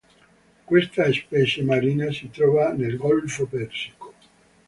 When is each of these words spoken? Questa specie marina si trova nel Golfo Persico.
Questa 0.65 1.13
specie 1.13 1.61
marina 1.61 2.11
si 2.11 2.31
trova 2.31 2.71
nel 2.73 2.97
Golfo 2.97 3.45
Persico. 3.45 4.13